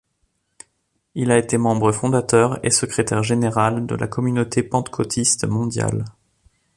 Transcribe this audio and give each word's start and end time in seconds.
Il 1.13 1.29
a 1.29 1.37
été 1.37 1.59
membre 1.59 1.91
fondateur 1.91 2.57
et 2.65 2.71
secrétaire 2.71 3.21
général 3.21 3.85
de 3.85 3.93
la 3.93 4.07
Communauté 4.07 4.63
pentecôtiste 4.63 5.45
mondiale. 5.45 6.05